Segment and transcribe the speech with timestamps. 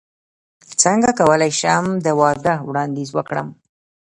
[0.81, 3.47] څنګه کولی شم د واده وړاندیز وکړم